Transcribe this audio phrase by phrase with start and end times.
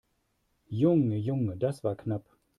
[0.71, 2.25] Junge, Junge, das war knapp!